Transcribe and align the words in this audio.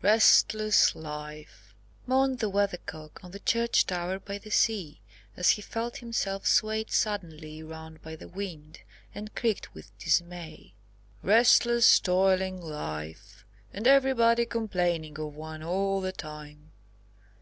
restless 0.00 0.94
life!" 0.94 1.74
moaned 2.06 2.38
the 2.38 2.48
Weathercock 2.48 3.22
on 3.22 3.30
the 3.30 3.38
church 3.38 3.84
tower 3.86 4.18
by 4.18 4.38
the 4.38 4.48
sea, 4.48 5.02
as 5.36 5.50
he 5.50 5.60
felt 5.60 5.98
himself 5.98 6.46
swayed 6.46 6.90
suddenly 6.90 7.62
round 7.62 8.00
by 8.00 8.16
the 8.16 8.26
wind, 8.26 8.80
and 9.14 9.34
creaked 9.34 9.74
with 9.74 9.92
dismay; 9.98 10.72
"restless, 11.22 11.98
toiling 12.00 12.58
life, 12.58 13.44
and 13.70 13.86
everybody 13.86 14.46
complaining 14.46 15.18
of 15.20 15.34
one 15.34 15.62
all 15.62 16.00
the 16.00 16.10
time. 16.12 16.70